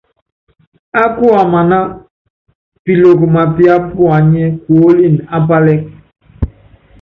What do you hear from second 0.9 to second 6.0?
Á buiamaná, Piloko mápiá puanyɛ́ kuólín á pálɛ́k.